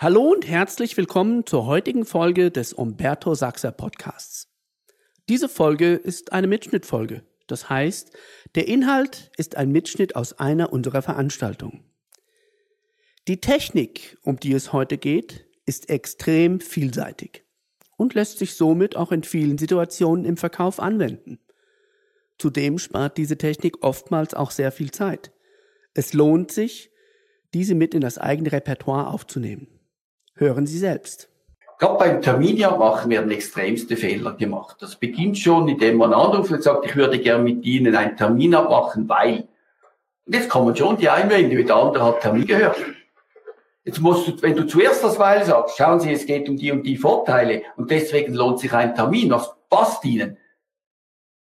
Hallo 0.00 0.30
und 0.30 0.46
herzlich 0.46 0.96
willkommen 0.96 1.44
zur 1.44 1.66
heutigen 1.66 2.04
Folge 2.04 2.52
des 2.52 2.72
Umberto 2.72 3.34
Sachser 3.34 3.72
Podcasts. 3.72 4.46
Diese 5.28 5.48
Folge 5.48 5.94
ist 5.94 6.32
eine 6.32 6.46
Mitschnittfolge. 6.46 7.24
Das 7.48 7.68
heißt, 7.68 8.16
der 8.54 8.68
Inhalt 8.68 9.32
ist 9.38 9.56
ein 9.56 9.72
Mitschnitt 9.72 10.14
aus 10.14 10.38
einer 10.38 10.72
unserer 10.72 11.02
Veranstaltungen. 11.02 11.82
Die 13.26 13.40
Technik, 13.40 14.16
um 14.22 14.38
die 14.38 14.52
es 14.52 14.72
heute 14.72 14.98
geht, 14.98 15.48
ist 15.66 15.90
extrem 15.90 16.60
vielseitig 16.60 17.44
und 17.96 18.14
lässt 18.14 18.38
sich 18.38 18.54
somit 18.54 18.94
auch 18.94 19.10
in 19.10 19.24
vielen 19.24 19.58
Situationen 19.58 20.24
im 20.24 20.36
Verkauf 20.36 20.78
anwenden. 20.78 21.40
Zudem 22.38 22.78
spart 22.78 23.18
diese 23.18 23.36
Technik 23.36 23.82
oftmals 23.82 24.32
auch 24.32 24.52
sehr 24.52 24.70
viel 24.70 24.92
Zeit. 24.92 25.32
Es 25.92 26.12
lohnt 26.12 26.52
sich, 26.52 26.92
diese 27.52 27.74
mit 27.74 27.94
in 27.94 28.00
das 28.00 28.16
eigene 28.16 28.52
Repertoire 28.52 29.08
aufzunehmen. 29.08 29.77
Hören 30.38 30.66
Sie 30.66 30.78
selbst. 30.78 31.28
Gerade 31.78 31.98
beim 31.98 32.22
Terminjahr 32.22 32.78
machen 32.78 33.10
wir 33.10 33.20
den 33.90 33.96
Fehler 33.96 34.34
gemacht. 34.34 34.76
Das 34.80 34.96
beginnt 34.96 35.38
schon, 35.38 35.68
indem 35.68 35.96
man 35.96 36.12
anruft 36.12 36.50
und 36.50 36.62
sagt, 36.62 36.86
ich 36.86 36.96
würde 36.96 37.18
gerne 37.18 37.42
mit 37.42 37.64
Ihnen 37.64 37.94
einen 37.94 38.16
Termin 38.16 38.54
abmachen, 38.54 39.08
weil. 39.08 39.48
Und 40.26 40.34
jetzt 40.34 40.48
kommen 40.48 40.74
schon 40.76 40.96
die 40.96 41.08
Einwände, 41.08 41.56
andere 41.70 42.04
hat 42.04 42.20
Termin 42.20 42.46
gehört. 42.46 42.76
Jetzt 43.84 44.00
musst 44.00 44.28
du, 44.28 44.42
wenn 44.42 44.54
du 44.54 44.66
zuerst 44.66 45.02
das 45.02 45.18
Weil 45.18 45.44
sagst, 45.44 45.76
schauen 45.76 45.98
Sie, 45.98 46.12
es 46.12 46.26
geht 46.26 46.48
um 46.48 46.56
die 46.56 46.70
und 46.70 46.82
die 46.82 46.96
Vorteile 46.96 47.62
und 47.76 47.90
deswegen 47.90 48.34
lohnt 48.34 48.60
sich 48.60 48.72
ein 48.72 48.94
Termin, 48.94 49.30
was 49.30 49.54
passt 49.70 50.04
Ihnen, 50.04 50.36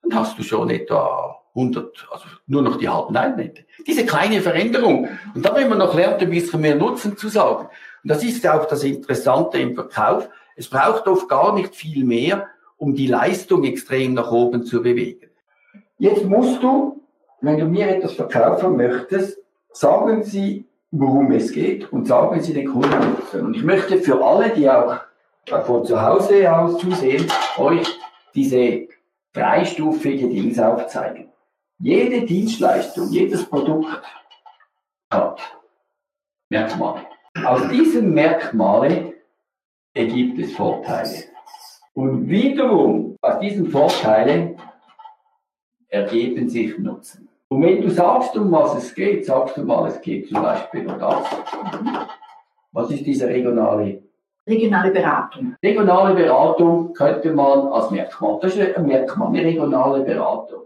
dann 0.02 0.18
hast 0.18 0.38
du 0.38 0.42
schon 0.42 0.68
etwa 0.68 1.41
100, 1.54 2.08
also 2.10 2.24
nur 2.46 2.62
noch 2.62 2.78
die 2.78 2.88
halben 2.88 3.16
Einwände. 3.16 3.64
Diese 3.86 4.06
kleine 4.06 4.40
Veränderung. 4.40 5.08
Und 5.34 5.44
da, 5.44 5.54
wenn 5.54 5.68
man 5.68 5.78
noch 5.78 5.94
lernt, 5.94 6.22
ein 6.22 6.30
bisschen 6.30 6.60
mehr 6.60 6.76
Nutzen 6.76 7.16
zu 7.16 7.28
sagen. 7.28 7.68
Und 8.02 8.10
das 8.10 8.24
ist 8.24 8.46
auch 8.46 8.66
das 8.66 8.84
Interessante 8.84 9.58
im 9.58 9.74
Verkauf. 9.74 10.28
Es 10.56 10.68
braucht 10.68 11.06
oft 11.06 11.28
gar 11.28 11.54
nicht 11.54 11.74
viel 11.74 12.04
mehr, 12.04 12.48
um 12.78 12.94
die 12.94 13.06
Leistung 13.06 13.64
extrem 13.64 14.14
nach 14.14 14.32
oben 14.32 14.64
zu 14.64 14.82
bewegen. 14.82 15.28
Jetzt 15.98 16.24
musst 16.24 16.62
du, 16.62 17.02
wenn 17.40 17.58
du 17.58 17.66
mir 17.66 17.88
etwas 17.88 18.14
verkaufen 18.14 18.76
möchtest, 18.76 19.38
sagen 19.72 20.22
Sie, 20.22 20.66
worum 20.90 21.32
es 21.32 21.52
geht 21.52 21.92
und 21.92 22.06
sagen 22.08 22.40
Sie 22.40 22.54
den 22.54 22.68
Kunden 22.68 22.98
Nutzen. 23.10 23.46
Und 23.46 23.56
ich 23.56 23.62
möchte 23.62 23.98
für 23.98 24.24
alle, 24.24 24.50
die 24.50 24.68
auch 24.68 25.00
von 25.64 25.84
zu 25.84 26.00
Hause 26.00 26.54
aus 26.54 26.78
zusehen, 26.78 27.26
euch 27.58 27.86
diese 28.34 28.88
dreistufige 29.32 30.28
Dings 30.28 30.58
aufzeigen. 30.58 31.28
Jede 31.82 32.24
Dienstleistung, 32.24 33.08
jedes 33.10 33.44
Produkt 33.44 33.88
hat 35.12 35.40
Merkmale. 36.48 37.00
Aus 37.44 37.68
diesen 37.70 38.14
Merkmalen 38.14 39.14
ergibt 39.92 40.38
es 40.38 40.54
Vorteile. 40.54 41.24
Und 41.94 42.28
wiederum 42.28 43.16
aus 43.20 43.40
diesen 43.40 43.66
Vorteilen 43.66 44.60
ergeben 45.88 46.48
sich 46.48 46.78
Nutzen. 46.78 47.28
Und 47.48 47.62
wenn 47.62 47.82
du 47.82 47.90
sagst, 47.90 48.36
um 48.36 48.52
was 48.52 48.76
es 48.76 48.94
geht, 48.94 49.26
sagst 49.26 49.56
du 49.56 49.64
mal, 49.64 49.88
es 49.88 50.00
geht 50.00 50.28
zum 50.28 50.40
Beispiel 50.40 50.86
um 50.86 51.00
das. 51.00 51.26
Was 52.70 52.92
ist 52.92 53.04
diese 53.04 53.26
regionale? 53.26 54.04
Regionale 54.48 54.92
Beratung. 54.92 55.56
Regionale 55.60 56.14
Beratung 56.14 56.92
könnte 56.92 57.32
man 57.32 57.72
als 57.72 57.90
Merkmal. 57.90 58.38
Das 58.40 58.56
ist 58.56 58.76
ein 58.76 58.86
Merkmal, 58.86 59.28
eine 59.28 59.44
regionale 59.44 60.04
Beratung. 60.04 60.62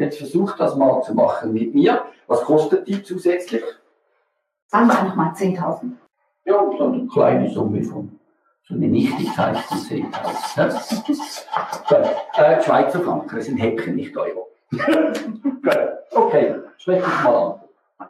Jetzt 0.00 0.16
versucht 0.16 0.58
das 0.58 0.76
mal 0.76 1.02
zu 1.02 1.14
machen 1.14 1.52
mit 1.52 1.74
mir. 1.74 2.02
Was 2.26 2.40
kostet 2.40 2.88
die 2.88 3.02
zusätzlich? 3.02 3.62
Sagen 4.66 4.86
wir 4.88 4.98
einfach 4.98 5.14
mal 5.14 5.32
10.000. 5.32 5.90
Ja, 6.46 6.54
so 6.78 6.84
eine 6.84 7.06
kleine 7.06 7.50
Summe 7.50 7.82
von, 7.84 8.18
so 8.66 8.74
eine 8.74 8.86
Nichtigkeit 8.86 9.58
von 9.58 9.76
10.000. 9.76 10.56
Ja? 10.56 10.68
Gut. 11.86 12.16
Äh, 12.34 12.62
Schweizer 12.62 13.00
Franken, 13.00 13.36
das 13.36 13.44
sind 13.44 13.58
Häppchen, 13.58 13.96
nicht 13.96 14.16
Euro. 14.16 14.48
Gut. 14.70 15.78
Okay, 16.12 16.54
spreche 16.78 17.06
ich 17.06 17.24
mal 17.24 17.60
an. 17.98 18.08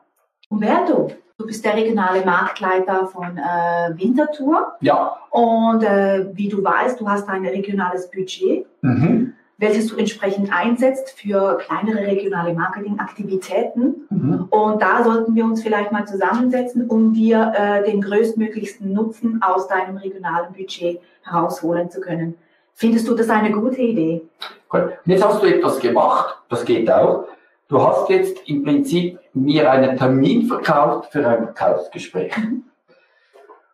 Umberto, 0.48 1.10
du 1.38 1.46
bist 1.46 1.64
der 1.64 1.74
regionale 1.74 2.24
Marktleiter 2.24 3.08
von 3.08 3.36
äh, 3.36 3.90
Winterthur. 3.96 4.74
Ja. 4.80 5.16
Und 5.30 5.82
äh, 5.82 6.26
wie 6.34 6.48
du 6.48 6.62
weißt, 6.62 7.00
du 7.00 7.08
hast 7.08 7.28
ein 7.28 7.44
regionales 7.44 8.08
Budget. 8.12 8.66
Mhm. 8.82 9.34
Welches 9.60 9.88
du 9.88 9.96
entsprechend 9.96 10.50
einsetzt 10.52 11.10
für 11.20 11.58
kleinere 11.58 12.06
regionale 12.06 12.54
Marketingaktivitäten. 12.54 14.06
Mhm. 14.08 14.46
Und 14.48 14.80
da 14.80 15.04
sollten 15.04 15.34
wir 15.34 15.44
uns 15.44 15.62
vielleicht 15.62 15.92
mal 15.92 16.06
zusammensetzen, 16.06 16.88
um 16.88 17.12
dir 17.12 17.52
äh, 17.54 17.84
den 17.84 18.00
größtmöglichsten 18.00 18.90
Nutzen 18.90 19.42
aus 19.42 19.68
deinem 19.68 19.98
regionalen 19.98 20.54
Budget 20.54 21.00
herausholen 21.22 21.90
zu 21.90 22.00
können. 22.00 22.36
Findest 22.72 23.06
du 23.06 23.14
das 23.14 23.28
eine 23.28 23.50
gute 23.50 23.82
Idee? 23.82 24.22
Gut. 24.70 24.82
Und 24.82 24.92
Jetzt 25.04 25.24
hast 25.24 25.42
du 25.42 25.46
etwas 25.46 25.78
gemacht, 25.78 26.38
das 26.48 26.64
geht 26.64 26.90
auch. 26.90 27.26
Du 27.68 27.82
hast 27.82 28.08
jetzt 28.08 28.48
im 28.48 28.64
Prinzip 28.64 29.18
mir 29.34 29.70
einen 29.70 29.98
Termin 29.98 30.46
verkauft 30.46 31.12
für 31.12 31.28
ein 31.28 31.44
Verkaufsgespräch. 31.44 32.32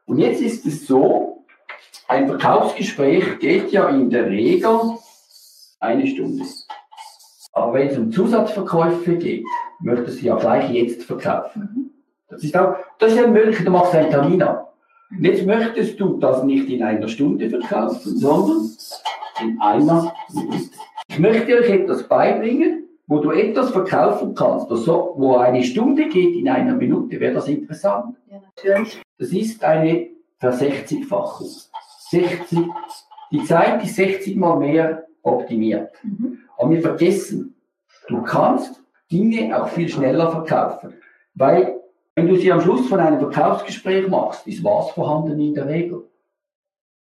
Und 0.06 0.18
jetzt 0.18 0.42
ist 0.42 0.66
es 0.66 0.86
so, 0.86 1.44
ein 2.08 2.26
Verkaufsgespräch 2.26 3.38
geht 3.38 3.70
ja 3.70 3.88
in 3.88 4.10
der 4.10 4.26
Regel 4.26 4.80
eine 5.80 6.06
Stunde. 6.06 6.44
Aber 7.52 7.74
wenn 7.74 7.88
es 7.88 7.98
um 7.98 8.10
Zusatzverkäufe 8.10 9.16
geht, 9.16 9.44
möchtest 9.80 10.20
du 10.20 10.26
ja 10.26 10.36
gleich 10.36 10.70
jetzt 10.70 11.04
verkaufen. 11.04 11.90
Das 12.28 12.42
ist 12.42 12.56
auch, 12.56 12.76
das 12.98 13.12
ist 13.12 13.18
ja 13.18 13.26
möglich, 13.26 13.64
du 13.64 13.70
machst 13.70 13.94
einen 13.94 14.10
Termin 14.10 14.42
ab. 14.42 14.74
Und 15.10 15.24
jetzt 15.24 15.46
möchtest 15.46 15.98
du 16.00 16.18
das 16.18 16.42
nicht 16.42 16.68
in 16.68 16.82
einer 16.82 17.08
Stunde 17.08 17.48
verkaufen, 17.48 18.18
sondern 18.18 18.70
in 19.40 19.60
einer 19.60 20.12
Minute. 20.32 20.70
Ich 21.08 21.18
möchte 21.18 21.54
euch 21.58 21.70
etwas 21.70 22.08
beibringen, 22.08 22.88
wo 23.06 23.20
du 23.20 23.30
etwas 23.30 23.70
verkaufen 23.70 24.34
kannst, 24.34 24.70
das 24.70 24.84
so, 24.84 25.14
wo 25.16 25.36
eine 25.36 25.62
Stunde 25.62 26.08
geht 26.08 26.34
in 26.34 26.48
einer 26.48 26.74
Minute. 26.74 27.20
Wäre 27.20 27.34
das 27.34 27.48
interessant? 27.48 28.16
Ja, 28.28 28.40
natürlich. 28.40 29.00
Das 29.18 29.28
ist 29.28 29.62
eine 29.62 30.08
Versechzigfachung. 30.38 31.48
60, 32.10 32.58
die 33.30 33.44
Zeit 33.44 33.82
ist 33.84 33.94
60 33.94 34.36
mal 34.36 34.58
mehr 34.58 35.06
optimiert. 35.26 35.92
Mhm. 36.02 36.38
Aber 36.56 36.70
wir 36.70 36.80
vergessen, 36.80 37.54
du 38.08 38.22
kannst 38.22 38.82
Dinge 39.10 39.60
auch 39.60 39.68
viel 39.68 39.88
schneller 39.88 40.30
verkaufen. 40.30 40.94
Weil, 41.34 41.80
wenn 42.14 42.28
du 42.28 42.36
sie 42.36 42.52
am 42.52 42.60
Schluss 42.60 42.88
von 42.88 43.00
einem 43.00 43.18
Verkaufsgespräch 43.18 44.08
machst, 44.08 44.46
ist 44.46 44.64
was 44.64 44.90
vorhanden 44.90 45.38
in 45.40 45.54
der 45.54 45.66
Regel? 45.66 46.04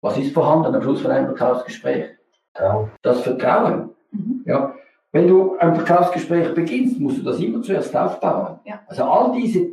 Was 0.00 0.18
ist 0.18 0.34
vorhanden 0.34 0.74
am 0.74 0.82
Schluss 0.82 1.00
von 1.00 1.10
einem 1.10 1.26
Verkaufsgespräch? 1.26 2.10
Das 3.02 3.20
Vertrauen. 3.20 3.90
Mhm. 4.10 4.42
Ja. 4.46 4.74
Wenn 5.12 5.28
du 5.28 5.56
ein 5.58 5.74
Verkaufsgespräch 5.74 6.54
beginnst, 6.54 6.98
musst 7.00 7.18
du 7.18 7.22
das 7.22 7.38
immer 7.40 7.62
zuerst 7.62 7.94
aufbauen. 7.96 8.60
Ja. 8.64 8.80
Also 8.86 9.04
all 9.04 9.32
diese 9.32 9.68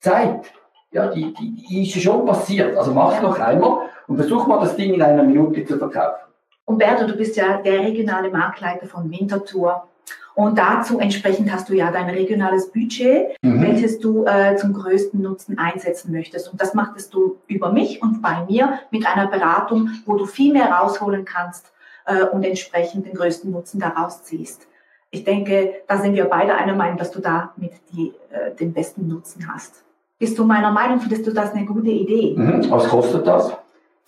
Zeit, 0.00 0.50
ja, 0.92 1.08
die, 1.08 1.32
die, 1.34 1.54
die 1.54 1.82
ist 1.82 2.02
schon 2.02 2.24
passiert. 2.24 2.76
Also 2.76 2.92
mach 2.92 3.20
noch 3.22 3.38
einmal 3.38 3.88
und 4.06 4.16
versuch 4.16 4.46
mal 4.46 4.60
das 4.60 4.76
Ding 4.76 4.94
in 4.94 5.02
einer 5.02 5.22
Minute 5.22 5.64
zu 5.64 5.78
verkaufen. 5.78 6.31
Umberto, 6.64 7.06
du 7.06 7.16
bist 7.16 7.36
ja 7.36 7.58
der 7.58 7.80
regionale 7.80 8.30
Marktleiter 8.30 8.86
von 8.86 9.10
Winterthur. 9.10 9.88
Und 10.34 10.56
dazu 10.56 10.98
entsprechend 10.98 11.52
hast 11.52 11.68
du 11.68 11.74
ja 11.74 11.90
dein 11.90 12.08
regionales 12.08 12.70
Budget, 12.70 13.36
welches 13.42 13.98
du 13.98 14.24
äh, 14.24 14.56
zum 14.56 14.72
größten 14.72 15.20
Nutzen 15.20 15.58
einsetzen 15.58 16.10
möchtest. 16.10 16.50
Und 16.50 16.60
das 16.60 16.72
machtest 16.72 17.12
du 17.12 17.38
über 17.48 17.70
mich 17.70 18.00
und 18.00 18.22
bei 18.22 18.44
mir 18.46 18.78
mit 18.90 19.06
einer 19.06 19.26
Beratung, 19.26 19.90
wo 20.06 20.16
du 20.16 20.24
viel 20.24 20.54
mehr 20.54 20.70
rausholen 20.70 21.26
kannst 21.26 21.72
äh, 22.06 22.24
und 22.24 22.44
entsprechend 22.44 23.06
den 23.06 23.14
größten 23.14 23.50
Nutzen 23.50 23.78
daraus 23.78 24.22
ziehst. 24.22 24.66
Ich 25.10 25.24
denke, 25.24 25.82
da 25.86 25.98
sind 25.98 26.14
wir 26.14 26.24
beide 26.24 26.54
einer 26.54 26.74
Meinung, 26.74 26.96
dass 26.96 27.10
du 27.10 27.20
da 27.20 27.52
mit 27.56 27.72
die, 27.92 28.14
äh, 28.30 28.54
den 28.54 28.72
besten 28.72 29.08
Nutzen 29.08 29.52
hast. 29.52 29.84
Bist 30.18 30.38
du 30.38 30.44
meiner 30.44 30.70
Meinung, 30.70 31.00
findest 31.00 31.26
du 31.26 31.32
das 31.32 31.52
eine 31.52 31.66
gute 31.66 31.90
Idee? 31.90 32.34
Mhm. 32.34 32.70
Was 32.70 32.88
kostet 32.88 33.26
das? 33.26 33.52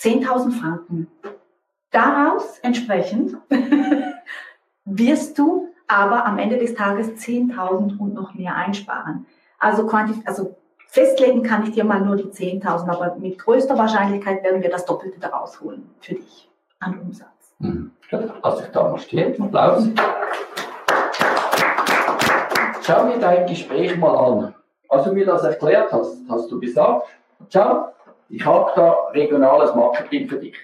10.000 0.00 0.52
Franken. 0.52 1.08
Daraus 1.94 2.58
entsprechend 2.58 3.36
wirst 4.84 5.38
du 5.38 5.68
aber 5.86 6.26
am 6.26 6.38
Ende 6.38 6.58
des 6.58 6.74
Tages 6.74 7.06
10.000 7.10 7.98
und 7.98 8.14
noch 8.14 8.34
mehr 8.34 8.56
einsparen. 8.56 9.26
Also, 9.60 9.88
also 10.24 10.56
festlegen 10.88 11.44
kann 11.44 11.62
ich 11.62 11.70
dir 11.70 11.84
mal 11.84 12.00
nur 12.00 12.16
die 12.16 12.24
10.000, 12.24 12.88
aber 12.88 13.14
mit 13.14 13.38
größter 13.38 13.78
Wahrscheinlichkeit 13.78 14.42
werden 14.42 14.60
wir 14.60 14.70
das 14.70 14.84
Doppelte 14.86 15.20
daraus 15.20 15.60
holen 15.60 15.88
für 16.00 16.14
dich 16.14 16.50
an 16.80 16.98
Umsatz. 16.98 17.54
Mhm. 17.60 17.92
Lass 18.10 18.60
ich 18.60 18.66
da 18.72 18.88
mal 18.88 18.98
stehen. 18.98 19.40
Applaus. 19.40 19.86
Schau 22.82 23.04
mir 23.04 23.18
dein 23.20 23.46
Gespräch 23.46 23.96
mal 23.96 24.16
an. 24.16 24.54
Als 24.88 25.04
du 25.04 25.12
mir 25.12 25.26
das 25.26 25.44
erklärt 25.44 25.92
hast, 25.92 26.18
hast 26.28 26.50
du 26.50 26.58
gesagt, 26.58 27.06
schau, 27.50 27.92
ich 28.28 28.44
habe 28.44 28.72
da 28.74 28.90
regionales 29.12 29.72
Marketing 29.76 30.28
für 30.28 30.38
dich. 30.40 30.56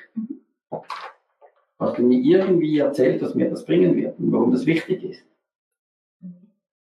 Hast 1.81 1.97
du 1.99 2.03
mir 2.03 2.19
irgendwie 2.19 2.79
erzählt, 2.79 3.23
dass 3.23 3.35
mir 3.35 3.49
das 3.51 3.65
bringen 3.65 3.97
wird 3.97 4.19
und 4.19 4.31
warum 4.33 4.53
das 4.53 4.67
wichtig 4.67 5.03
ist? 5.03 5.25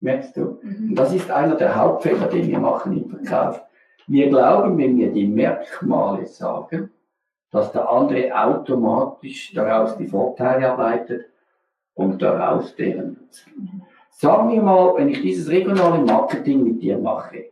Merkst 0.01 0.37
du? 0.37 0.59
Und 0.63 0.81
Mhm. 0.91 0.95
das 0.95 1.13
ist 1.15 1.31
einer 1.31 1.57
der 1.57 1.75
Hauptfehler, 1.77 2.27
den 2.29 2.49
wir 2.49 2.59
machen 2.59 2.97
im 2.97 3.09
Verkauf. 3.11 3.61
Wir 4.07 4.29
glauben, 4.29 4.79
wenn 4.79 4.97
wir 4.97 5.13
die 5.13 5.27
Merkmale 5.27 6.25
sagen, 6.27 6.91
dass 7.51 7.73
der 7.73 7.89
andere 7.91 8.33
automatisch 8.35 9.53
daraus 9.55 9.97
die 9.99 10.07
Vorteile 10.07 10.71
arbeitet 10.73 11.27
und 11.95 12.23
daraus 12.23 12.75
deren 12.77 13.15
Nutzen. 13.15 13.83
Sagen 14.11 14.51
wir 14.51 14.63
mal, 14.63 14.95
wenn 14.97 15.09
ich 15.09 15.21
dieses 15.21 15.49
regionale 15.51 16.03
Marketing 16.05 16.63
mit 16.65 16.83
dir 16.83 16.99
mache, 16.99 17.51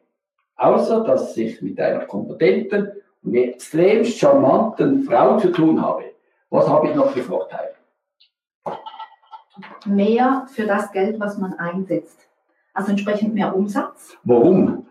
außer 0.57 1.05
dass 1.05 1.37
ich 1.37 1.61
mit 1.63 1.79
einer 1.81 2.07
kompetenten 2.07 2.93
und 3.23 3.35
extrem 3.35 4.05
charmanten 4.05 5.03
Frau 5.03 5.39
zu 5.39 5.51
tun 5.51 5.81
habe, 5.83 6.05
was 6.51 6.69
habe 6.69 6.89
ich 6.89 6.95
noch 6.95 7.11
für 7.11 7.23
Vorteile? 7.23 7.75
Mehr 9.87 10.47
für 10.53 10.67
das 10.67 10.93
Geld, 10.93 11.19
was 11.19 11.39
man 11.39 11.55
einsetzt. 11.55 12.29
Also 12.75 12.91
entsprechend 12.91 13.35
mehr 13.35 13.55
Umsatz. 13.57 14.17
Warum? 14.25 14.87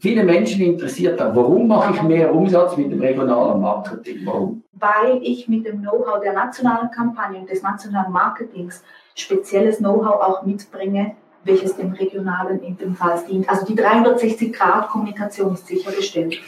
Viele 0.00 0.24
Menschen 0.24 0.62
interessiert 0.62 1.20
da, 1.20 1.34
warum 1.34 1.68
mache 1.68 1.94
ich 1.94 2.02
mehr 2.02 2.34
Umsatz 2.34 2.76
mit 2.76 2.90
dem 2.90 3.00
regionalen 3.00 3.60
Marketing? 3.60 4.22
Warum? 4.24 4.64
Weil 4.72 5.20
ich 5.22 5.48
mit 5.48 5.64
dem 5.64 5.80
Know-how 5.80 6.20
der 6.20 6.32
nationalen 6.32 6.90
Kampagne 6.90 7.38
und 7.38 7.48
des 7.48 7.62
nationalen 7.62 8.10
Marketings 8.10 8.82
spezielles 9.14 9.78
Know-how 9.78 10.20
auch 10.20 10.42
mitbringe, 10.42 11.14
welches 11.44 11.76
dem 11.76 11.92
regionalen 11.92 12.60
in 12.64 12.76
dem 12.78 12.96
Fall 12.96 13.22
dient. 13.28 13.48
Also 13.48 13.64
die 13.64 13.76
360-Grad-Kommunikation 13.76 15.54
ist 15.54 15.68
sichergestellt. 15.68 16.40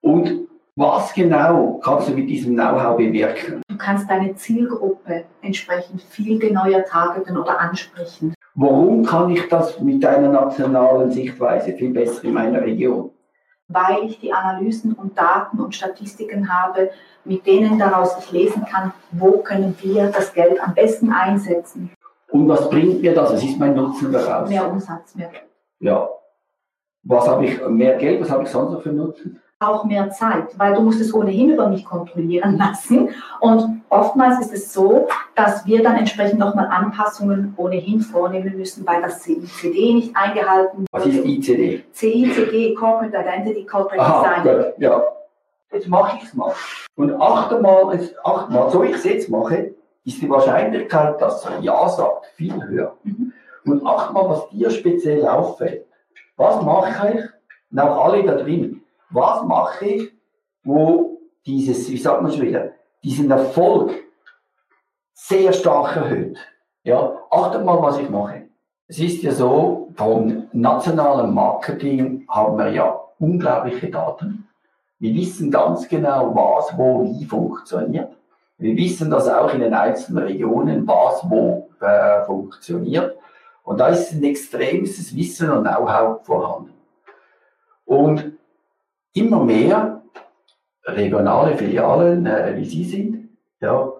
Und 0.00 0.48
was 0.76 1.14
genau 1.14 1.80
kannst 1.82 2.08
du 2.08 2.12
mit 2.12 2.28
diesem 2.28 2.54
Know-how 2.54 2.96
bewirken? 2.96 3.62
Du 3.66 3.76
kannst 3.78 4.08
deine 4.10 4.34
Zielgruppe 4.36 5.24
entsprechend 5.40 6.02
viel 6.02 6.38
genauer 6.38 6.84
targeten 6.84 7.38
oder 7.38 7.58
ansprechen. 7.58 8.34
Warum 8.54 9.04
kann 9.04 9.30
ich 9.30 9.48
das 9.48 9.80
mit 9.80 10.04
deiner 10.04 10.28
nationalen 10.28 11.10
Sichtweise 11.10 11.72
viel 11.72 11.92
besser 11.92 12.24
in 12.24 12.34
meiner 12.34 12.60
Region? 12.60 13.10
Weil 13.68 14.04
ich 14.04 14.20
die 14.20 14.32
Analysen 14.32 14.92
und 14.92 15.18
Daten 15.18 15.58
und 15.60 15.74
Statistiken 15.74 16.48
habe, 16.48 16.90
mit 17.24 17.46
denen 17.46 17.78
daraus 17.78 18.16
ich 18.20 18.30
lesen 18.30 18.64
kann, 18.64 18.92
wo 19.10 19.38
können 19.38 19.74
wir 19.80 20.06
das 20.08 20.32
Geld 20.32 20.62
am 20.62 20.74
besten 20.74 21.10
einsetzen. 21.10 21.90
Und 22.30 22.48
was 22.48 22.68
bringt 22.70 23.00
mir 23.00 23.14
das? 23.14 23.32
Was 23.32 23.42
ist 23.42 23.58
mein 23.58 23.74
Nutzen 23.74 24.12
daraus? 24.12 24.48
Mehr 24.48 24.70
Umsatz, 24.70 25.14
mehr 25.14 25.28
Geld. 25.28 25.44
Ja. 25.80 26.08
Was 27.02 27.26
habe 27.28 27.46
ich, 27.46 27.66
mehr 27.68 27.96
Geld, 27.96 28.20
was 28.20 28.30
habe 28.30 28.44
ich 28.44 28.48
sonst 28.48 28.72
noch 28.72 28.82
für 28.82 28.92
Nutzen? 28.92 29.40
Auch 29.58 29.84
mehr 29.84 30.10
Zeit, 30.10 30.58
weil 30.58 30.74
du 30.74 30.82
musst 30.82 31.00
es 31.00 31.14
ohnehin 31.14 31.50
über 31.50 31.68
mich 31.68 31.84
kontrollieren 31.84 32.56
lassen. 32.58 33.08
Und 33.40 33.82
oftmals 33.88 34.40
ist 34.40 34.52
es 34.52 34.72
so, 34.72 35.08
dass 35.34 35.64
wir 35.66 35.82
dann 35.82 35.96
entsprechend 35.96 36.38
nochmal 36.38 36.66
Anpassungen 36.66 37.54
ohnehin 37.56 38.00
vornehmen 38.00 38.56
müssen, 38.56 38.86
weil 38.86 39.00
das 39.00 39.22
CICD 39.22 39.94
nicht 39.94 40.16
eingehalten 40.16 40.80
wurde. 40.80 40.88
Was 40.92 41.06
ist 41.06 41.24
ICD? 41.24 41.84
CICD, 41.92 42.74
Corporate 42.74 43.16
Identity, 43.16 43.64
Corporate 43.64 44.00
Aha, 44.00 44.42
Design. 44.42 44.56
Gut, 44.56 44.74
ja. 44.78 45.02
Jetzt 45.72 45.88
mache 45.88 46.18
ich 46.18 46.24
es 46.24 46.34
mal. 46.34 46.52
Und 46.96 47.20
achtmal, 47.20 47.98
achtmal, 48.24 48.70
so 48.70 48.82
ich 48.84 48.94
es 48.94 49.04
jetzt 49.04 49.30
mache, 49.30 49.74
ist 50.04 50.22
die 50.22 50.30
Wahrscheinlichkeit, 50.30 51.20
dass 51.20 51.44
er 51.44 51.60
Ja 51.60 51.88
sagt, 51.88 52.26
viel 52.36 52.54
höher. 52.68 52.96
Mhm. 53.02 53.32
Und 53.64 53.84
achtmal, 53.84 54.28
was 54.28 54.48
dir 54.50 54.70
speziell 54.70 55.26
auffällt. 55.26 55.86
Was 56.36 56.62
mache 56.62 57.14
ich? 57.14 57.24
Und 57.72 57.80
auch 57.80 58.04
alle 58.04 58.22
da 58.22 58.34
drin 58.34 58.82
was 59.10 59.44
mache 59.44 59.84
ich, 59.84 60.12
wo 60.64 61.20
dieses, 61.46 61.88
wie 61.90 61.96
sagt 61.96 62.22
man 62.22 62.32
schon 62.32 62.42
wieder, 62.42 62.72
diesen 63.02 63.30
Erfolg 63.30 63.92
sehr 65.14 65.52
stark 65.52 65.96
erhöht. 65.96 66.38
Ja, 66.82 67.16
achtet 67.30 67.64
mal, 67.64 67.80
was 67.80 67.98
ich 67.98 68.10
mache. 68.10 68.42
Es 68.88 68.98
ist 68.98 69.22
ja 69.22 69.32
so, 69.32 69.88
vom 69.96 70.48
nationalen 70.52 71.34
Marketing 71.34 72.26
haben 72.28 72.58
wir 72.58 72.70
ja 72.70 73.00
unglaubliche 73.18 73.90
Daten. 73.90 74.46
Wir 74.98 75.14
wissen 75.14 75.50
ganz 75.50 75.88
genau, 75.88 76.34
was 76.34 76.76
wo 76.78 77.04
wie 77.04 77.24
funktioniert. 77.24 78.16
Wir 78.58 78.76
wissen 78.76 79.10
das 79.10 79.28
auch 79.28 79.52
in 79.52 79.60
den 79.60 79.74
einzelnen 79.74 80.24
Regionen, 80.24 80.86
was 80.86 81.28
wo 81.28 81.68
äh, 81.80 82.24
funktioniert. 82.24 83.16
Und 83.64 83.78
da 83.78 83.88
ist 83.88 84.12
ein 84.12 84.22
extremes 84.22 85.14
Wissen 85.14 85.50
und 85.50 85.64
Know-how 85.64 86.24
vorhanden. 86.24 86.72
Und 87.84 88.35
immer 89.16 89.42
mehr 89.42 90.02
regionale 90.84 91.56
Filialen, 91.56 92.26
äh, 92.26 92.54
wie 92.56 92.64
Sie 92.64 92.84
sind, 92.84 93.30
ja, 93.60 93.92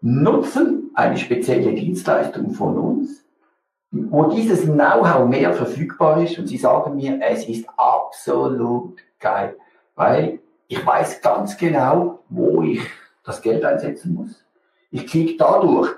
nutzen 0.00 0.90
eine 0.94 1.16
spezielle 1.16 1.72
Dienstleistung 1.72 2.50
von 2.52 2.78
uns, 2.78 3.24
wo 3.90 4.24
dieses 4.24 4.64
Know-how 4.64 5.28
mehr 5.28 5.52
verfügbar 5.52 6.22
ist 6.22 6.38
und 6.38 6.46
Sie 6.46 6.56
sagen 6.56 6.96
mir, 6.96 7.18
es 7.22 7.48
ist 7.48 7.66
absolut 7.76 8.98
geil, 9.18 9.56
weil 9.94 10.38
ich 10.68 10.84
weiß 10.84 11.20
ganz 11.20 11.56
genau, 11.56 12.20
wo 12.28 12.62
ich 12.62 12.80
das 13.24 13.42
Geld 13.42 13.64
einsetzen 13.64 14.14
muss. 14.14 14.44
Ich 14.90 15.06
kriege 15.06 15.36
dadurch 15.36 15.90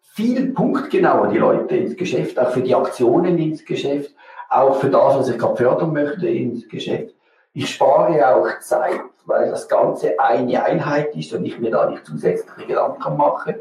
viel 0.00 0.52
punktgenauer 0.52 1.28
die 1.28 1.38
Leute 1.38 1.76
ins 1.76 1.96
Geschäft, 1.96 2.38
auch 2.38 2.50
für 2.50 2.62
die 2.62 2.74
Aktionen 2.74 3.38
ins 3.38 3.64
Geschäft, 3.64 4.14
auch 4.48 4.76
für 4.76 4.90
das, 4.90 5.16
was 5.16 5.28
ich 5.28 5.38
gerade 5.38 5.56
fördern 5.56 5.92
möchte 5.92 6.28
ins 6.28 6.68
Geschäft. 6.68 7.13
Ich 7.56 7.72
spare 7.72 8.34
auch 8.34 8.58
Zeit, 8.58 9.00
weil 9.26 9.48
das 9.48 9.68
Ganze 9.68 10.18
eine 10.18 10.64
Einheit 10.64 11.14
ist 11.14 11.32
und 11.32 11.44
ich 11.44 11.56
mir 11.60 11.70
da 11.70 11.88
nicht 11.88 12.04
zusätzliche 12.04 12.66
Gedanken 12.66 13.16
mache. 13.16 13.60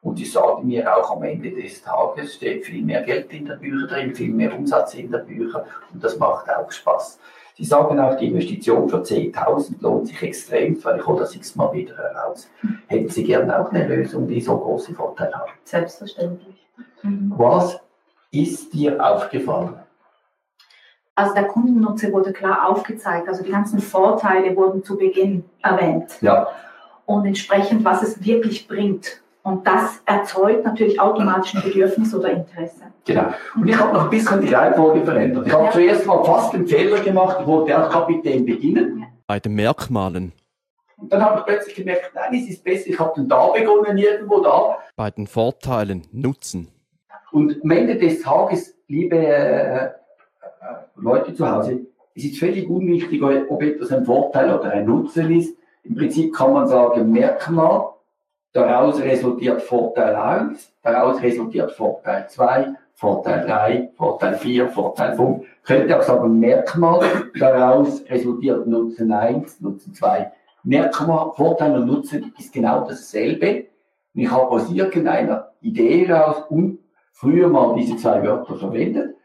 Und 0.00 0.16
sie 0.16 0.24
sagen 0.24 0.66
mir 0.66 0.96
auch 0.96 1.10
am 1.10 1.22
Ende 1.22 1.50
des 1.50 1.82
Tages 1.82 2.36
steht 2.36 2.64
viel 2.64 2.82
mehr 2.82 3.02
Geld 3.02 3.30
in 3.34 3.44
der 3.44 3.56
Bücher 3.56 3.88
drin, 3.88 4.14
viel 4.14 4.32
mehr 4.32 4.56
Umsatz 4.56 4.94
in 4.94 5.10
der 5.10 5.18
Bücher 5.18 5.66
und 5.92 6.02
das 6.02 6.16
macht 6.18 6.48
auch 6.48 6.70
Spaß. 6.70 7.18
Sie 7.56 7.64
sagen 7.64 7.98
auch, 7.98 8.16
die 8.16 8.28
Investition 8.28 8.88
für 8.88 8.98
10.000 8.98 9.82
lohnt 9.82 10.08
sich 10.08 10.22
extrem, 10.22 10.82
weil 10.84 10.98
ich 10.98 11.06
hole 11.06 11.20
das 11.20 11.34
x-mal 11.34 11.72
wieder 11.72 11.96
heraus. 11.96 12.48
Hätten 12.86 13.08
Sie 13.08 13.24
gerne 13.24 13.58
auch 13.58 13.70
eine 13.70 13.86
Lösung, 13.86 14.28
die 14.28 14.40
so 14.40 14.56
große 14.56 14.94
Vorteile 14.94 15.34
hat? 15.34 15.48
Selbstverständlich. 15.64 16.66
Mhm. 17.02 17.32
Was 17.36 17.80
ist 18.30 18.72
dir 18.72 19.04
aufgefallen? 19.04 19.85
Also 21.16 21.32
der 21.32 21.44
Kundennutzer 21.44 22.12
wurde 22.12 22.32
klar 22.32 22.68
aufgezeigt, 22.68 23.26
also 23.26 23.42
die 23.42 23.50
ganzen 23.50 23.80
Vorteile 23.80 24.54
wurden 24.54 24.84
zu 24.84 24.98
Beginn 24.98 25.44
erwähnt. 25.62 26.18
Ja. 26.20 26.48
Und 27.06 27.24
entsprechend, 27.24 27.84
was 27.84 28.02
es 28.02 28.22
wirklich 28.22 28.68
bringt. 28.68 29.22
Und 29.42 29.66
das 29.66 30.02
erzeugt 30.04 30.64
natürlich 30.64 31.00
automatisch 31.00 31.54
ein 31.54 31.62
Bedürfnis 31.62 32.14
oder 32.14 32.30
Interesse. 32.30 32.82
Genau. 33.06 33.32
Und 33.54 33.66
ich 33.66 33.78
habe 33.78 33.94
noch 33.94 34.04
ein 34.04 34.10
bisschen 34.10 34.42
die 34.42 34.52
Reihenfolge 34.52 35.04
verändert. 35.04 35.46
Ich 35.46 35.52
habe 35.52 35.64
ja. 35.64 35.70
zuerst 35.70 36.06
mal 36.06 36.22
fast 36.22 36.52
den 36.52 36.66
Fehler 36.66 37.00
gemacht, 37.00 37.38
ich 37.40 37.46
wollte 37.46 37.74
als 37.74 37.90
Kapitän 37.90 38.44
beginnen. 38.44 38.98
Ja. 39.00 39.06
Bei 39.26 39.40
den 39.40 39.54
Merkmalen. 39.54 40.32
Und 40.98 41.12
dann 41.12 41.22
habe 41.22 41.38
ich 41.38 41.46
plötzlich 41.46 41.76
gemerkt, 41.76 42.10
nein, 42.14 42.34
es 42.34 42.50
ist 42.50 42.64
besser, 42.64 42.88
ich 42.88 42.98
habe 42.98 43.12
dann 43.16 43.28
da 43.28 43.48
begonnen, 43.48 43.96
irgendwo 43.96 44.40
da. 44.40 44.78
Bei 44.96 45.10
den 45.10 45.26
Vorteilen, 45.26 46.02
Nutzen. 46.12 46.68
Und 47.32 47.58
am 47.62 47.70
Ende 47.70 47.96
des 47.96 48.22
Tages, 48.22 48.74
liebe 48.88 49.16
äh, 49.16 49.90
Leute 50.96 51.34
zu 51.34 51.50
Hause, 51.50 51.86
es 52.14 52.24
ist 52.24 52.38
völlig 52.38 52.68
unwichtig, 52.68 53.22
ob 53.22 53.62
etwas 53.62 53.92
ein 53.92 54.04
Vorteil 54.04 54.52
oder 54.52 54.70
ein 54.70 54.86
Nutzen 54.86 55.30
ist. 55.38 55.56
Im 55.84 55.94
Prinzip 55.96 56.34
kann 56.34 56.54
man 56.54 56.66
sagen, 56.66 57.12
Merkmal, 57.12 57.90
daraus 58.52 59.00
resultiert 59.00 59.60
Vorteil 59.60 60.14
1, 60.14 60.72
daraus 60.82 61.22
resultiert 61.22 61.72
Vorteil 61.72 62.26
2, 62.28 62.74
Vorteil 62.94 63.46
3, 63.46 63.90
Vorteil 63.96 64.34
4, 64.34 64.68
Vorteil 64.68 65.14
5. 65.14 65.46
Könnte 65.62 65.98
auch 65.98 66.02
sagen, 66.02 66.40
Merkmal, 66.40 67.00
daraus 67.38 68.02
resultiert 68.08 68.66
Nutzen 68.66 69.12
1, 69.12 69.60
Nutzen 69.60 69.92
2. 69.92 70.32
Merkmal, 70.64 71.32
Vorteil 71.36 71.74
und 71.76 71.86
Nutzen 71.86 72.32
ist 72.38 72.52
genau 72.52 72.86
dasselbe. 72.88 73.66
Und 74.14 74.22
ich 74.22 74.30
habe 74.30 74.48
aus 74.48 74.70
irgendeiner 74.72 75.52
Idee 75.60 76.06
heraus 76.06 76.44
und 76.48 76.78
früher 77.12 77.48
mal 77.48 77.74
diese 77.76 77.96
zwei 77.98 78.22
Wörter 78.22 78.56
verwendet 78.56 79.15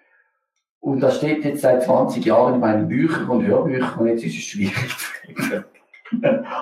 und 0.81 0.99
das 0.99 1.17
steht 1.17 1.45
jetzt 1.45 1.61
seit 1.61 1.83
20 1.83 2.25
Jahren 2.25 2.55
in 2.55 2.59
meinen 2.59 2.87
Büchern 2.87 3.29
und 3.29 3.45
Hörbüchern 3.45 3.99
und 3.99 4.07
jetzt 4.07 4.23
ist 4.23 4.37
es 4.37 4.43
schwierig. 4.43 4.95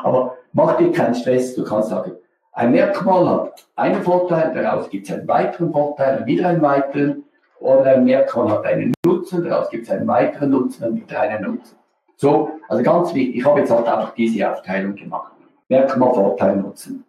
Aber 0.03 0.37
mach 0.53 0.77
dir 0.77 0.91
keinen 0.91 1.15
Stress, 1.15 1.55
du 1.55 1.63
kannst 1.63 1.89
sagen, 1.89 2.11
ein 2.51 2.71
Merkmal 2.71 3.29
hat 3.29 3.65
einen 3.77 4.03
Vorteil, 4.03 4.53
daraus 4.53 4.89
gibt 4.89 5.07
es 5.07 5.15
einen 5.15 5.27
weiteren 5.27 5.71
Vorteil 5.71 6.25
wieder 6.25 6.49
einen 6.49 6.61
weiteren. 6.61 7.23
Oder 7.61 7.85
ein 7.95 8.05
Merkmal 8.05 8.49
hat 8.49 8.65
einen 8.65 8.93
Nutzen, 9.05 9.43
daraus 9.43 9.69
gibt 9.69 9.85
es 9.85 9.91
einen 9.91 10.07
weiteren 10.07 10.51
Nutzen 10.51 10.85
und 10.85 10.95
wieder 10.95 11.21
einen 11.21 11.43
Nutzen. 11.43 11.75
So, 12.15 12.51
also 12.67 12.83
ganz 12.83 13.13
wichtig, 13.13 13.37
ich 13.37 13.45
habe 13.45 13.61
jetzt 13.61 13.71
halt 13.71 13.87
einfach 13.87 14.13
diese 14.13 14.51
Aufteilung 14.51 14.95
gemacht. 14.95 15.31
Merkmal, 15.69 16.13
Vorteil, 16.13 16.57
Nutzen. 16.57 17.05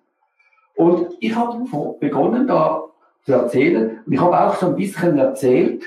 Und 0.76 1.08
ich 1.18 1.34
habe 1.34 1.64
begonnen 1.98 2.46
da 2.46 2.84
zu 3.24 3.32
erzählen 3.32 4.00
und 4.06 4.12
ich 4.12 4.20
habe 4.20 4.40
auch 4.40 4.54
so 4.54 4.68
ein 4.68 4.76
bisschen 4.76 5.18
erzählt, 5.18 5.84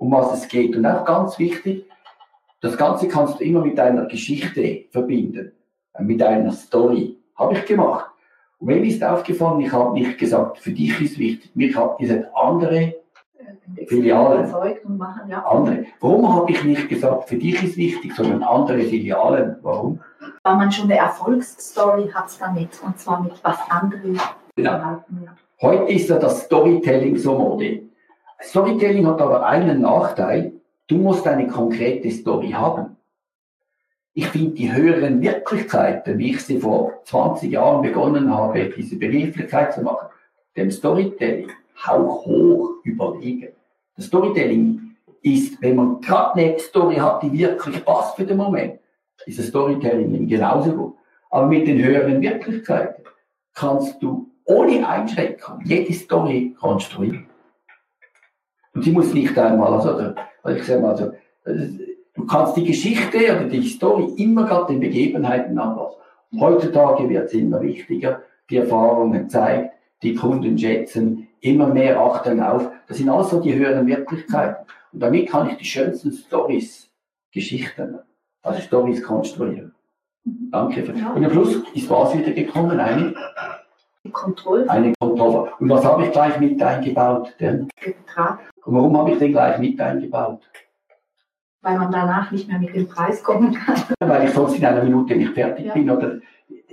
um 0.00 0.10
was 0.12 0.32
es 0.32 0.48
geht. 0.48 0.74
Und 0.74 0.86
auch 0.86 1.04
ganz 1.04 1.38
wichtig, 1.38 1.86
das 2.60 2.76
Ganze 2.76 3.06
kannst 3.06 3.38
du 3.38 3.44
immer 3.44 3.64
mit 3.64 3.78
einer 3.78 4.06
Geschichte 4.06 4.86
verbinden, 4.90 5.52
äh, 5.94 6.02
mit 6.02 6.22
einer 6.22 6.52
Story. 6.52 7.18
Habe 7.36 7.54
ich 7.54 7.64
gemacht. 7.66 8.10
Und 8.58 8.68
mir 8.68 8.82
ist 8.82 9.02
aufgefallen, 9.04 9.60
ich 9.60 9.72
habe 9.72 9.92
nicht 9.92 10.18
gesagt, 10.18 10.58
für 10.58 10.70
dich 10.72 11.00
ist 11.00 11.18
wichtig. 11.18 11.50
Mir 11.54 11.74
hat 11.74 11.98
gesagt, 11.98 12.26
andere 12.34 12.94
Filialen. 13.86 14.44
überzeugt 14.44 14.84
und 14.84 14.98
machen, 14.98 15.28
ja. 15.28 15.44
Andere. 15.44 15.84
Warum 16.00 16.34
habe 16.34 16.50
ich 16.50 16.64
nicht 16.64 16.88
gesagt, 16.88 17.28
für 17.28 17.36
dich 17.36 17.62
ist 17.62 17.76
wichtig, 17.76 18.14
sondern 18.14 18.42
andere 18.42 18.80
Filialen? 18.80 19.56
Warum? 19.62 20.00
Weil 20.42 20.56
man 20.56 20.72
schon 20.72 20.90
eine 20.90 20.98
Erfolgsstory 20.98 22.10
hat 22.10 22.30
damit 22.40 22.70
und 22.84 22.98
zwar 22.98 23.22
mit 23.22 23.32
was 23.42 23.58
anderem 23.68 24.18
Genau. 24.56 25.02
Heute 25.62 25.92
ist 25.92 26.08
ja 26.08 26.18
das 26.18 26.44
Storytelling 26.44 27.16
so 27.16 27.38
Mode. 27.38 27.89
Storytelling 28.42 29.06
hat 29.06 29.20
aber 29.20 29.46
einen 29.46 29.82
Nachteil. 29.82 30.52
Du 30.86 30.96
musst 30.96 31.26
eine 31.26 31.46
konkrete 31.46 32.10
Story 32.10 32.50
haben. 32.50 32.96
Ich 34.12 34.26
finde 34.26 34.54
die 34.54 34.72
höheren 34.72 35.22
Wirklichkeiten, 35.22 36.18
wie 36.18 36.32
ich 36.32 36.44
sie 36.44 36.58
vor 36.58 37.00
20 37.04 37.52
Jahren 37.52 37.82
begonnen 37.82 38.34
habe, 38.34 38.70
diese 38.76 38.96
Begrifflichkeit 38.96 39.72
zu 39.72 39.82
machen, 39.82 40.08
dem 40.56 40.70
Storytelling 40.70 41.50
hauch 41.86 42.26
hoch 42.26 42.70
überlegen. 42.82 43.48
Das 43.96 44.06
Storytelling 44.06 44.96
ist, 45.22 45.60
wenn 45.62 45.76
man 45.76 46.00
gerade 46.00 46.40
eine 46.40 46.58
Story 46.58 46.96
hat, 46.96 47.22
die 47.22 47.32
wirklich 47.32 47.84
passt 47.84 48.16
für 48.16 48.24
den 48.24 48.38
Moment, 48.38 48.80
ist 49.26 49.38
das 49.38 49.46
Storytelling 49.46 50.26
genauso 50.26 50.72
gut. 50.72 50.94
Aber 51.30 51.46
mit 51.46 51.68
den 51.68 51.82
höheren 51.82 52.20
Wirklichkeiten 52.20 53.04
kannst 53.54 54.02
du 54.02 54.28
ohne 54.44 54.86
Einschränkung 54.88 55.60
jede 55.64 55.92
Story 55.92 56.56
konstruieren. 56.58 57.29
Und 58.74 58.84
sie 58.84 58.92
muss 58.92 59.12
nicht 59.12 59.36
einmal, 59.38 59.72
also, 59.74 59.90
also 59.90 60.58
ich 60.58 60.64
sage 60.64 60.80
mal, 60.80 60.90
also, 60.90 61.12
äh, 61.44 61.68
du 62.14 62.26
kannst 62.26 62.56
die 62.56 62.64
Geschichte 62.64 63.18
oder 63.18 63.44
die 63.44 63.66
Story 63.68 64.12
immer 64.16 64.44
gerade 64.44 64.72
den 64.72 64.80
Begebenheiten 64.80 65.58
anpassen. 65.58 65.98
Heutzutage 66.38 67.08
wird 67.08 67.26
es 67.26 67.34
immer 67.34 67.60
wichtiger, 67.60 68.22
die 68.48 68.58
Erfahrungen 68.58 69.28
zeigt, 69.28 69.74
die 70.02 70.14
Kunden 70.14 70.56
schätzen, 70.56 71.28
immer 71.40 71.66
mehr 71.66 72.00
achten 72.00 72.40
auf. 72.40 72.70
Das 72.86 72.98
sind 72.98 73.08
alles 73.08 73.30
so 73.30 73.40
die 73.40 73.54
höheren 73.54 73.86
Wirklichkeiten. 73.86 74.66
Und 74.92 75.00
damit 75.00 75.28
kann 75.28 75.48
ich 75.48 75.56
die 75.56 75.64
schönsten 75.64 76.12
Stories, 76.12 76.90
Geschichten, 77.32 77.98
also 78.42 78.60
Stories 78.60 79.02
konstruieren. 79.02 79.74
Danke. 80.24 80.82
Für, 80.82 80.96
Ja. 80.96 81.12
Und 81.12 81.24
am 81.24 81.30
Schluss 81.30 81.62
ist 81.74 81.88
was 81.88 82.16
wieder 82.16 82.32
gekommen? 82.32 82.78
Eine, 82.78 83.14
Kontrolle, 84.12 84.68
eine 84.68 84.92
Kontrolle. 85.00 85.52
Und 85.58 85.68
was 85.68 85.84
habe 85.84 86.04
ich 86.04 86.12
gleich 86.12 86.38
mit 86.40 86.62
eingebaut? 86.62 87.34
Denn? 87.38 87.68
der 87.84 87.92
Betrag, 87.92 88.40
Und 88.70 88.76
warum 88.76 88.96
habe 88.98 89.10
ich 89.10 89.18
den 89.18 89.32
gleich 89.32 89.58
mit 89.58 89.80
eingebaut? 89.80 90.48
weil 91.62 91.76
man 91.78 91.92
danach 91.92 92.30
nicht 92.30 92.48
mehr 92.48 92.58
mit 92.58 92.74
dem 92.74 92.88
Preis 92.88 93.22
kommen 93.22 93.52
kann. 93.52 93.76
Weil 94.00 94.24
ich 94.24 94.30
sonst 94.30 94.56
in 94.56 94.64
einer 94.64 94.82
Minute 94.82 95.14
nicht 95.14 95.34
fertig 95.34 95.66
Ja. 95.66 95.74
bin. 95.74 95.90
Oder 95.90 96.14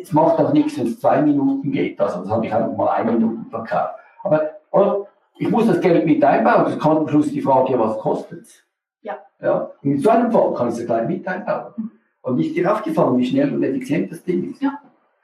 es 0.01 0.13
macht 0.13 0.39
auch 0.39 0.53
nichts, 0.53 0.77
wenn 0.79 0.87
es 0.87 0.97
zwei 1.01 1.21
Minuten 1.21 1.73
geht. 1.73 1.99
Also 1.99 2.21
das 2.21 2.29
habe 2.29 2.45
ich 2.45 2.53
einfach 2.53 2.77
mal 2.77 2.91
eine 2.91 3.11
Minute 3.11 3.49
verkauft. 3.49 3.95
Aber 4.23 4.49
oder, 4.71 5.07
ich 5.39 5.49
muss 5.49 5.67
das 5.67 5.81
Geld 5.81 6.05
mit 6.05 6.23
einbauen. 6.23 6.65
Das 6.65 6.79
kann 6.79 6.97
am 6.99 7.07
Schluss 7.09 7.29
die 7.31 7.41
Frage, 7.41 7.73
ja, 7.73 7.79
was 7.79 7.97
kostet 7.97 8.43
es? 8.43 8.63
Ja. 9.01 9.17
ja. 9.41 9.71
Und 9.83 9.91
in 9.91 9.99
so 9.99 10.09
einem 10.09 10.31
Fall 10.31 10.53
kann 10.53 10.69
ich 10.69 10.75
es 10.75 10.85
gleich 10.85 11.05
mit 11.05 11.27
einbauen. 11.27 11.91
Und 12.21 12.39
ist 12.39 12.55
dir 12.55 12.71
aufgefallen, 12.71 13.17
wie 13.17 13.25
schnell 13.25 13.53
und 13.53 13.63
effizient 13.63 14.09
das 14.09 14.23
Ding 14.23 14.51
ist? 14.51 14.61
Ja. 14.61 14.79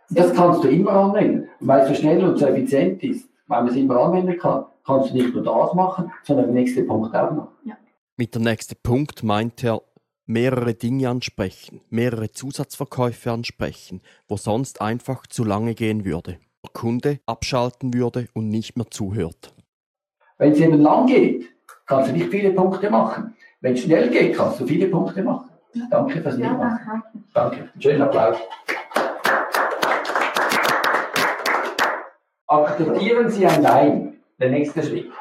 Das 0.10 0.34
kannst 0.34 0.62
du 0.66 0.68
immer 0.68 0.92
anwenden. 0.92 1.48
Und 1.62 1.68
weil 1.70 1.84
es 1.84 1.88
so 1.88 1.94
schnell 1.94 2.22
und 2.26 2.38
so 2.38 2.48
effizient 2.48 3.02
ist, 3.04 3.30
weil 3.48 3.62
man 3.62 3.72
es 3.72 3.78
immer 3.78 3.98
anwenden 3.98 4.38
kann, 4.38 4.66
kannst 4.86 5.10
du 5.12 5.14
nicht 5.16 5.34
nur 5.34 5.44
das 5.44 5.74
machen, 5.74 6.12
sondern 6.24 6.48
den 6.48 6.56
nächsten 6.56 6.86
Punkt 6.88 7.16
auch 7.16 7.32
noch. 7.32 7.48
Mit 8.16 8.36
der 8.36 8.42
nächste 8.42 8.76
Punkt 8.76 9.24
meint 9.24 9.64
er, 9.64 9.82
mehrere 10.26 10.74
Dinge 10.76 11.10
ansprechen, 11.10 11.82
mehrere 11.90 12.32
Zusatzverkäufe 12.32 13.32
ansprechen, 13.32 14.02
wo 14.28 14.38
sonst 14.38 14.82
einfach 14.82 15.26
zu 15.28 15.44
lange 15.44 15.74
gehen 15.74 16.06
würde. 16.06 16.38
Der 16.64 16.72
Kunde 16.74 17.20
abschalten 17.26 17.94
würde 17.94 18.28
und 18.34 18.50
nicht 18.50 18.78
mehr 18.78 18.90
zuhört. 18.90 19.54
Wenn 20.38 20.52
es 20.54 20.60
eben 20.60 20.80
lang 20.82 21.08
geht, 21.08 21.50
kannst 21.86 22.10
du 22.10 22.14
nicht 22.14 22.30
viele 22.30 22.52
Punkte 22.52 22.90
machen. 22.90 23.36
Wenn 23.62 23.74
es 23.74 23.82
schnell 23.82 24.10
geht, 24.10 24.36
kannst 24.36 24.60
du 24.60 24.68
viele 24.68 24.88
Punkte 24.88 25.24
machen. 25.24 25.50
Danke 25.90 26.22
fürs 26.22 26.38
Ja, 26.38 26.52
Mitmachen. 26.52 26.80
danke. 27.34 27.58
Danke. 27.58 27.70
Schönen 27.80 28.02
Applaus. 28.04 28.38
Akzeptieren 32.48 33.30
Sie 33.32 33.46
ein 33.46 33.62
Nein. 33.62 34.13
Der 34.40 34.50
nächste 34.50 34.84
Schritt. 34.84 35.12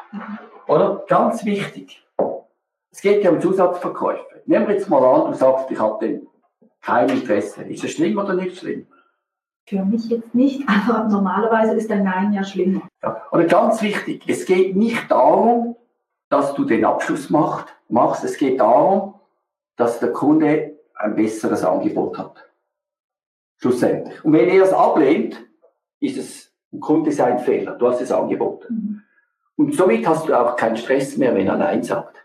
Oder? 0.67 1.05
Ganz 1.09 1.45
wichtig. 1.45 2.03
Es 2.91 3.01
geht 3.01 3.25
ja 3.25 3.31
um 3.31 3.41
Zusatzverkäufe. 3.41 4.43
Nehmen 4.47 4.69
wir 4.69 4.75
jetzt 4.75 4.89
mal 4.89 5.03
an, 5.03 5.33
du 5.33 5.37
sagst, 5.37 5.71
ich 5.71 5.79
habe 5.79 6.07
den 6.07 6.27
kein 6.81 7.09
Interesse. 7.09 7.63
Ist 7.65 7.85
das 7.85 7.93
schlimm 7.93 8.19
oder 8.19 8.35
nicht 8.35 8.59
schlimm? 8.59 8.87
Für 9.67 9.85
mich 9.85 10.09
jetzt 10.09 10.35
nicht, 10.35 10.69
aber 10.89 11.09
normalerweise 11.09 11.75
ist 11.75 11.91
ein 11.91 12.05
Nein 12.05 12.33
ja 12.33 12.45
schlimmer. 12.45 12.83
Ja. 13.03 13.23
Oder 13.31 13.45
ganz 13.45 13.81
wichtig, 13.83 14.25
es 14.27 14.45
geht 14.45 14.77
nicht 14.77 15.11
darum, 15.11 15.77
dass 16.29 16.55
du 16.55 16.65
den 16.65 16.85
Abschluss 16.85 17.31
macht, 17.31 17.77
machst. 17.89 18.25
Es 18.25 18.37
geht 18.37 18.61
darum, 18.61 19.15
dass 19.77 20.01
der 20.01 20.13
Kunde 20.13 20.79
ein 20.95 21.15
besseres 21.15 21.65
Angebot 21.65 22.19
hat. 22.19 22.49
Schlussendlich. 23.59 24.25
Und 24.25 24.33
wenn 24.33 24.49
er 24.49 24.65
es 24.65 24.73
ablehnt, 24.73 25.41
ist 26.01 26.19
es 26.19 26.42
ein 26.73 26.81
Kunde 26.81 27.13
sein 27.13 27.39
Fehler. 27.39 27.73
Du 27.75 27.87
hast 27.89 28.01
es 28.01 28.13
angeboten. 28.13 29.05
Und 29.57 29.75
somit 29.75 30.07
hast 30.07 30.29
du 30.29 30.35
auch 30.35 30.57
keinen 30.57 30.77
Stress 30.77 31.17
mehr, 31.17 31.35
wenn 31.35 31.47
er 31.47 31.57
Nein 31.57 31.83
sagt. 31.83 32.17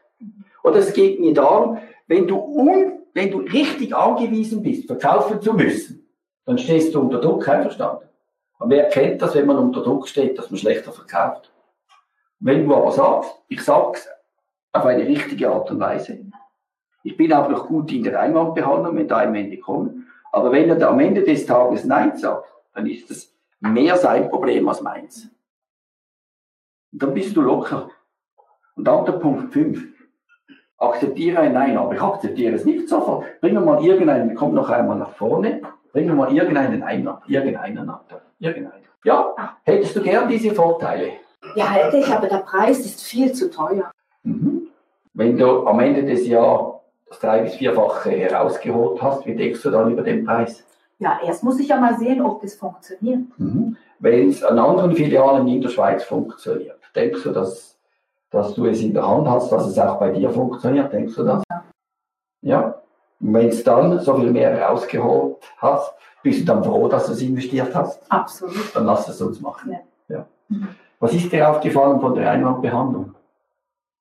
Oder 0.64 0.78
es 0.78 0.94
geht 0.94 1.20
mir 1.20 1.34
darum, 1.34 1.78
wenn 2.08 2.28
du, 2.28 2.38
un, 2.38 3.00
wenn 3.14 3.32
du 3.32 3.40
richtig 3.40 3.96
angewiesen 3.96 4.64
bist, 4.64 4.88
verkaufen 4.88 5.42
zu 5.42 5.54
müssen, 5.54 6.08
dann 6.46 6.58
stehst 6.58 6.96
du 6.96 7.02
unter 7.02 7.20
Druck, 7.20 7.48
einverstanden. 7.48 8.08
Und 8.60 8.70
wer 8.70 8.90
kennt 8.90 9.22
das, 9.22 9.36
wenn 9.36 9.46
man 9.46 9.58
unter 9.58 9.84
Druck 9.84 10.08
steht, 10.08 10.38
dass 10.38 10.50
man 10.50 10.58
schlechter 10.58 10.92
verkauft? 10.92 11.52
Wenn 12.40 12.68
du 12.68 12.76
aber 12.76 12.92
sagst, 12.92 13.32
ich 13.50 13.62
sag's 13.62 14.08
auf 14.72 14.86
eine 14.86 15.06
richtige 15.06 15.50
Art 15.50 15.70
und 15.72 15.80
Weise. 15.80 16.20
Ich 17.04 17.18
bin 17.18 17.34
auch 17.34 17.50
noch 17.50 17.68
gut 17.68 17.92
in 17.92 18.04
der 18.04 18.20
Einwandbehandlung, 18.20 18.96
wenn 18.96 19.08
da 19.08 19.18
Einwände 19.18 19.58
kommen. 19.58 20.08
Aber 20.32 20.52
wenn 20.52 20.70
er 20.70 20.90
am 20.90 21.00
Ende 21.00 21.24
des 21.24 21.46
Tages 21.46 21.86
Nein 21.86 22.16
sagt, 22.18 22.46
dann 22.74 22.86
ist 22.86 23.10
es 23.10 23.37
mehr 23.60 23.98
sein 23.98 24.30
Problem 24.30 24.68
als 24.68 24.82
meins. 24.82 25.30
Und 26.92 27.04
dann 27.04 27.14
bist 27.14 27.36
du 27.36 27.42
locker. 27.42 27.90
Und 28.76 28.86
dann 28.88 29.06
der 29.06 29.14
Punkt 29.14 29.54
5. 29.54 29.84
Akzeptiere 30.80 31.40
ein 31.40 31.54
Nein, 31.54 31.76
aber 31.78 31.96
ich 31.96 32.02
akzeptiere 32.02 32.54
es 32.54 32.64
nicht 32.66 32.88
sofort. 32.88 33.26
Bring 33.42 33.56
mir 33.56 33.62
mal 33.62 33.84
irgendeinen, 33.84 34.36
komm 34.36 34.54
noch 34.54 34.70
einmal 34.70 34.98
nach 34.98 35.16
vorne, 35.16 35.62
bring 35.92 36.06
mir 36.06 36.14
mal 36.14 36.32
irgendeinen 36.32 36.84
Einwand, 36.84 37.24
irgendeinen 37.28 37.90
ab. 37.90 38.22
Irgendeinen. 38.40 38.84
Ja, 39.04 39.34
hättest 39.64 39.96
du 39.96 40.04
gern 40.04 40.28
diese 40.30 40.54
Vorteile? 40.54 41.14
Ja, 41.56 41.72
hätte 41.72 41.98
ich, 41.98 42.08
aber 42.08 42.28
der 42.28 42.40
Preis 42.40 42.80
ist 42.80 43.04
viel 43.04 43.32
zu 43.34 43.50
teuer. 43.50 43.92
Mhm. 44.22 44.68
Wenn 45.14 45.36
du 45.38 45.66
am 45.66 45.80
Ende 45.80 46.04
des 46.04 46.28
Jahres 46.28 46.76
das 47.10 47.20
drei- 47.20 47.42
bis 47.42 47.56
vierfache 47.56 48.12
herausgeholt 48.12 49.02
hast, 49.02 49.26
wie 49.26 49.36
denkst 49.36 49.64
du 49.64 49.72
dann 49.72 49.92
über 49.92 50.04
den 50.04 50.26
Preis? 50.26 50.64
Ja, 51.00 51.20
erst 51.24 51.44
muss 51.44 51.60
ich 51.60 51.68
ja 51.68 51.80
mal 51.80 51.98
sehen, 51.98 52.22
ob 52.22 52.42
das 52.42 52.56
funktioniert. 52.56 53.20
Mhm. 53.38 53.78
Wenn 54.00 54.30
es 54.30 54.44
an 54.44 54.58
anderen 54.58 54.96
Filialen 54.96 55.48
in 55.48 55.62
der 55.62 55.70
Schweiz 55.70 56.04
funktioniert, 56.04 56.80
denkst 56.96 57.24
du, 57.24 57.32
dass, 57.32 57.78
dass 58.32 58.54
du 58.56 58.66
es 58.66 58.82
in 58.82 58.94
der 58.94 59.08
Hand 59.08 59.28
hast, 59.28 59.52
dass 59.52 59.68
es 59.68 59.78
auch 59.78 60.00
bei 60.00 60.12
dir 60.12 60.30
funktioniert? 60.30 60.92
Denkst 60.92 61.16
du 61.16 61.24
das? 61.24 61.44
Ja. 62.42 62.82
Und 63.20 63.34
wenn 63.34 63.48
es 63.48 63.64
dann 63.64 64.00
so 64.00 64.16
viel 64.16 64.32
mehr 64.32 64.62
rausgeholt 64.62 65.38
hast, 65.58 65.94
bist 66.24 66.42
du 66.42 66.46
dann 66.46 66.64
froh, 66.64 66.88
dass 66.88 67.08
du 67.08 67.14
es 67.14 67.22
investiert 67.22 67.74
hast? 67.76 68.12
Absolut. 68.12 68.76
Dann 68.76 68.86
lass 68.86 69.08
es 69.08 69.22
uns 69.22 69.40
machen. 69.42 69.72
Ja. 69.72 69.80
Ja. 70.16 70.26
Mhm. 70.50 70.68
Was 71.00 71.14
ist 71.14 71.32
dir 71.32 71.50
aufgefallen 71.50 72.00
von 72.00 72.16
der 72.16 72.32
Einwandbehandlung? 72.32 73.14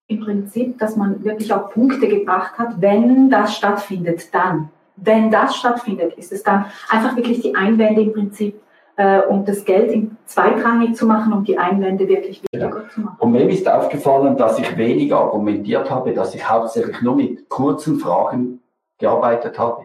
Im 0.09 0.21
Prinzip, 0.21 0.79
dass 0.79 0.97
man 0.97 1.25
wirklich 1.25 1.53
auch 1.53 1.71
Punkte 1.71 2.09
gebracht 2.09 2.59
hat, 2.59 2.81
wenn 2.81 3.29
das 3.29 3.57
stattfindet, 3.57 4.33
dann. 4.33 4.71
Wenn 4.97 5.31
das 5.31 5.57
stattfindet, 5.57 6.15
ist 6.15 6.33
es 6.33 6.43
dann 6.43 6.67
einfach 6.89 7.17
wirklich 7.17 7.41
die 7.41 7.55
Einwände 7.55 8.01
im 8.01 8.13
Prinzip 8.13 8.61
äh, 8.97 9.21
und 9.23 9.47
das 9.47 9.65
Geld 9.65 9.91
in 9.93 10.17
zweitrangig 10.25 10.97
zu 10.97 11.07
machen, 11.07 11.33
um 11.33 11.45
die 11.45 11.59
Einwände 11.59 12.09
wirklich 12.09 12.43
wichtiger 12.43 12.89
zu 12.89 13.01
machen. 13.01 13.17
Und 13.19 13.33
mir 13.33 13.49
ist 13.49 13.69
aufgefallen, 13.69 14.37
dass 14.37 14.59
ich 14.59 14.77
weniger 14.77 15.19
argumentiert 15.19 15.91
habe, 15.91 16.13
dass 16.13 16.35
ich 16.35 16.49
hauptsächlich 16.49 17.01
nur 17.03 17.17
mit 17.17 17.49
kurzen 17.49 17.99
Fragen 17.99 18.61
gearbeitet 18.99 19.59
habe. 19.59 19.85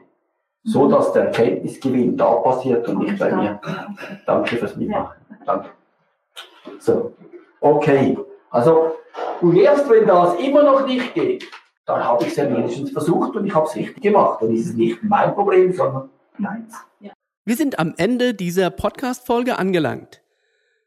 So 0.63 0.87
dass 0.87 1.11
der 1.11 1.25
Erkenntnisgewinn 1.25 2.15
da 2.15 2.33
passiert 2.35 2.87
und 2.87 2.99
nicht 2.99 3.17
bei 3.17 3.31
mir. 3.35 3.59
Danke 4.27 4.57
fürs 4.57 4.75
Mitmachen. 4.75 5.17
Danke. 5.43 5.69
So, 6.77 7.13
okay. 7.59 8.15
Also, 8.51 8.91
und 9.41 9.55
erst 9.55 9.89
wenn 9.89 10.05
das 10.05 10.35
immer 10.35 10.61
noch 10.61 10.85
nicht 10.85 11.15
geht, 11.15 11.45
dann 11.91 12.03
habe 12.03 12.24
ich 12.24 12.31
es 12.31 12.36
ja 12.36 12.50
wenigstens 12.50 12.91
versucht 12.91 13.36
und 13.36 13.45
ich 13.45 13.53
habe 13.53 13.67
es 13.67 13.75
richtig 13.75 14.01
gemacht. 14.01 14.41
Dann 14.41 14.53
ist 14.53 14.67
es 14.67 14.74
nicht 14.74 15.03
mein 15.03 15.33
Problem, 15.33 15.74
sondern 15.74 16.10
meins. 16.38 16.74
Wir 17.43 17.55
sind 17.55 17.79
am 17.79 17.93
Ende 17.98 18.33
dieser 18.33 18.69
Podcast-Folge 18.69 19.57
angelangt. 19.57 20.21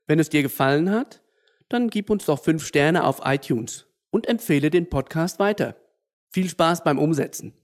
Wenn 0.07 0.19
es 0.19 0.29
dir 0.29 0.43
gefallen 0.43 0.91
hat, 0.91 1.23
dann 1.69 1.89
gib 1.89 2.11
uns 2.11 2.27
doch 2.27 2.39
fünf 2.39 2.65
Sterne 2.65 3.05
auf 3.05 3.23
iTunes 3.25 3.87
und 4.11 4.29
empfehle 4.29 4.71
den 4.71 4.89
Podcast 4.89 5.39
weiter. 5.39 5.77
Viel 6.31 6.49
Spaß 6.49 6.85
beim 6.85 6.99
Umsetzen. 6.99 7.55